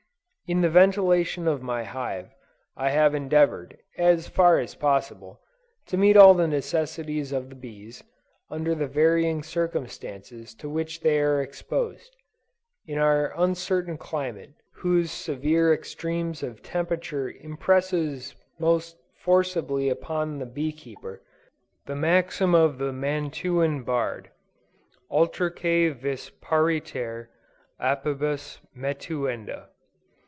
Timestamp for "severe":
15.09-15.73